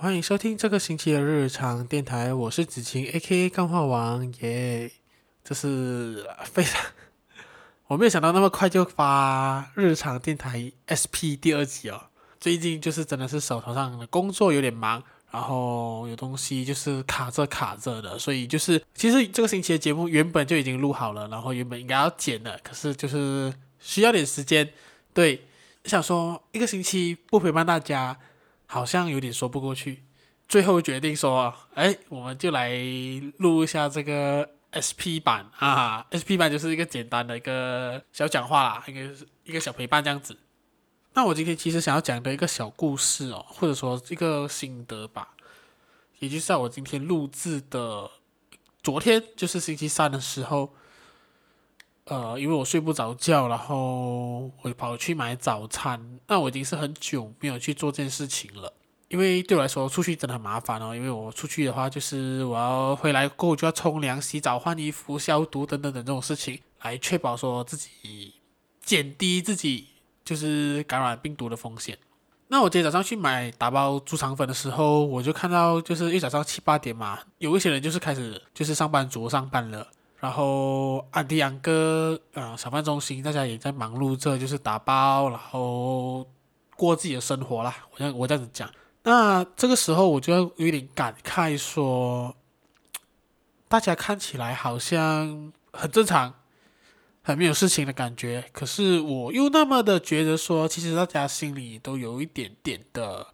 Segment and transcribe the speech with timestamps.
[0.00, 3.50] 欢迎收听这个星期的日常电台，我是子晴，A.K.A.
[3.50, 4.92] 干话王耶。
[5.42, 6.80] 这是非常，
[7.88, 12.00] 我没有想到那么快就发日常电台 SP 第二集哦。
[12.38, 15.02] 最近就是真的是手头上的工作有点忙，
[15.32, 24.72] 然后有东西就是卡着卡着的，所以就是其实这个星期的节目原本就已经录好了，然后原本应该要剪的，可是就是需要点时间。
[25.12, 25.48] 对，
[25.86, 28.16] 想说一个星期不陪伴大家。
[28.70, 30.04] 好像有点说不过去，
[30.46, 32.70] 最后决定说，哎，我们就来
[33.38, 40.36] 录一下这个 SP 版啊，SP 版就是一个简单的一个小讲话啦，一个一个小陪伴这样子。
[41.14, 45.30] 那我今天其实想要讲的一个小故事哦，或者说一个心得吧，
[46.18, 48.10] 也就是在我今天录制的
[48.82, 50.74] 昨天，就是星期三的时候。
[52.08, 56.18] 呃，因为我睡不着觉，然后我跑去买早餐。
[56.26, 58.72] 那我已经是很久没有去做这件事情了，
[59.08, 60.96] 因为对我来说出去真的很麻烦哦。
[60.96, 68.32] 因为我出去的话，就是我要回来过后就要冲凉、洗澡、换衣服、消毒等等等这种事情，来确保说自己
[68.82, 69.88] 减低自己
[70.24, 71.98] 就是感染病毒的风险。
[72.50, 79.86] 那我今天早上去买打包猪肠粉的时候，我就看到就是一早上七八点嘛，有一些人就是开始就是上班族上班了。
[80.20, 86.26] 然后安迪安哥啊，小贩中心大家也在忙碌着，就是打包，然后
[86.76, 87.86] 过自己的生活啦。
[87.92, 88.68] 我这样我这样子讲，
[89.04, 92.34] 那这个时候我就有点感慨说，
[93.68, 96.34] 大家看起来好像很正常，
[97.22, 98.44] 很没有事情的感觉。
[98.50, 103.28] 可是我又那么的觉得说，其实大家心里都有一点点的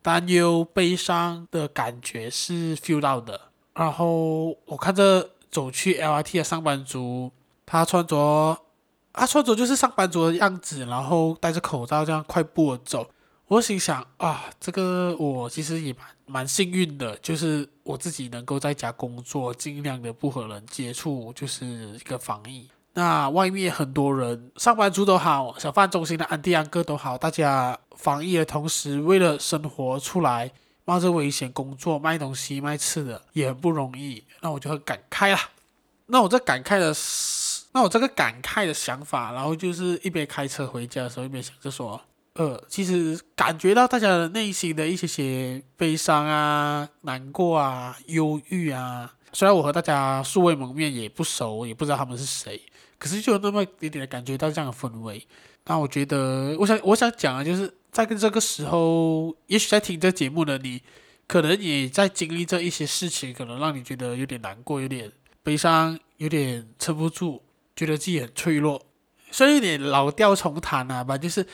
[0.00, 3.40] 担忧、悲伤的感觉是 feel 到的。
[3.74, 5.30] 然后我看着。
[5.50, 7.32] 走去 LRT 的上班族，
[7.64, 8.58] 他穿着，
[9.12, 13.08] 他穿着就是上班族的样子，然后戴着口罩这样快步的走。
[13.46, 22.68] 我心想啊，这个我其实也蛮蛮幸运的，就是我自己能够在家工作，尽量的不和人接触，就是一个防疫。
[22.92, 30.52] 那外面很多人，上班族都好，小贩中心的安迪安哥都好，大家防疫的同时，为了生活出来。
[30.88, 35.50] 冒着危险工作卖东西卖吃的也很不容易，那我就很感慨啦。
[36.06, 36.96] 那我这感慨的，
[37.72, 42.00] 那我这个感慨的想法，然后就是一边开车回家的时候，一边想着说，
[42.36, 49.12] 呃，其实感觉到大家的内心的一些些悲伤啊、难过啊、忧郁啊。
[49.34, 52.58] 虽然我和大家素未谋面，也不熟，也不知道他们是谁，
[52.98, 55.22] 可是就有那么一点点的感觉到这样的氛围。
[55.66, 57.74] 那我觉得，我想我想讲的就是。
[57.90, 60.82] 在跟这个时候，也许在听这节目的你，
[61.26, 65.10] 可能也在经历着一些事情，可能让你觉得有点难过、有点
[65.42, 67.42] 悲伤、有点撑不住，
[67.74, 68.80] 觉得自己很脆弱。
[69.30, 71.46] 虽然有点老调重弹啊吧，就是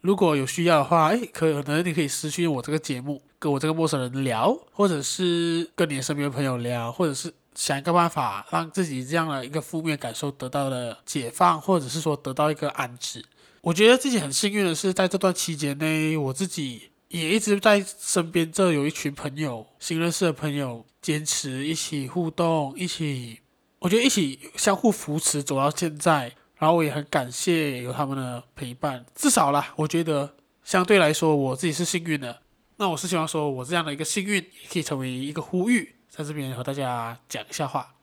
[0.00, 13.24] 如果有需要的话，哎，可能你可以私讯我这个节目，跟我这个陌生人聊，或者是跟你身边朋友聊，或者是想一个办法让自己这样的一个负面感受得到了解放，或者是说得到一个安置。
[13.62, 23.40] 我觉得自己很幸运的是，在这段期间内，我自己也一直在身边，这有一群朋友，新认识的朋友，坚持一起互动，一起，
[23.80, 26.32] 我觉得一起相互扶持走到现在。
[26.58, 32.40] 然后我也很感谢有他们的陪伴，至少啦，我觉得相对来说我自己是幸运的。
[32.76, 37.94] 那我是希望说，我这样的一个幸运也可以成为一个呼吁，在这边和大家讲一下话。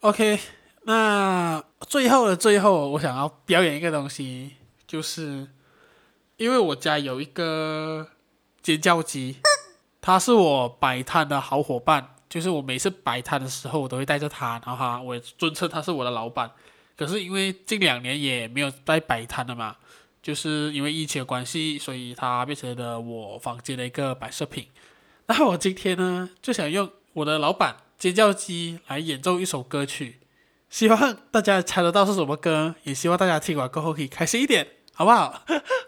[0.00, 0.38] OK，
[0.82, 4.52] 那最后的最后，我想要表演一个东西。
[4.86, 5.48] 就是
[6.36, 8.08] 因为我家有一个
[8.62, 9.36] 尖叫鸡，
[10.00, 12.14] 它是我摆摊的好伙伴。
[12.28, 16.50] 就是我每次摆摊的时候，我都会带着它，然后哈，我尊称它是我的老板。
[16.96, 19.76] 可是因为近两年也没有在摆摊了嘛，
[20.22, 24.68] 就是因为疫情的关系，所以它变成了我房间的一个摆设品。
[25.26, 30.20] 那我今天呢，就想用我的老板尖叫鸡来演奏一首歌曲，
[30.70, 34.68] 希望大家猜得到是什么歌，也希望大家听完过后可以开心一点。
[34.92, 35.44] 好不好？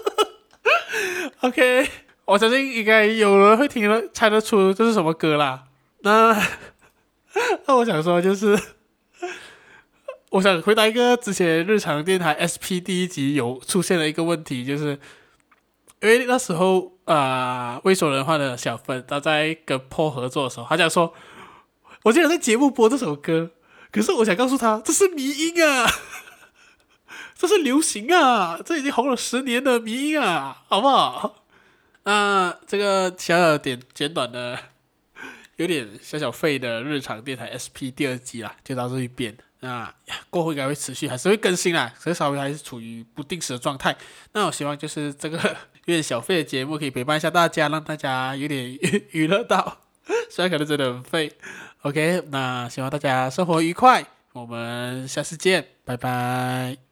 [1.41, 1.89] OK，
[2.25, 5.65] 我相信应该有人会听了猜得出这是什么歌啦。
[6.01, 6.35] 那
[7.67, 8.59] 那我想说就是。
[10.31, 14.97] 我想回答一个之前日常电台 SP 第一集有出现的一个问题，就是
[15.99, 21.13] 因为那时候啊，未说人话的小芬他在跟 Paul 合作的时候，他讲说，
[22.03, 23.51] 我竟然在节目播这首歌，
[23.91, 25.85] 可是我想告诉他，这是迷音啊，
[27.41, 31.43] 这是流行啊，这已经红了十年的迷音啊，好不好？
[32.03, 34.55] 那这个小小点简短的，
[35.55, 39.35] 有点小小废的日常电台 SP 第二集啦，就到这一边。
[39.61, 39.91] 那
[40.29, 43.97] 过后应该会持续，还是会更新啦，所以稍微还是处于不定时的状态。
[44.33, 49.79] 那我希望就是这个有点小废的节目可以陪伴一下大家，让大家有点娱娱乐到，
[50.29, 51.31] 虽然可能真的很废。
[51.81, 56.77] OK，那希望大家生活愉快，我们下次见，拜拜。